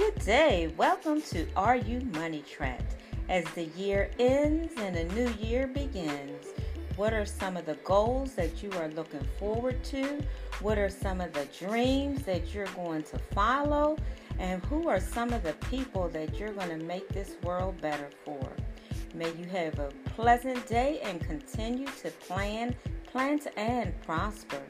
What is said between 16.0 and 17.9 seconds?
that you're going to make this world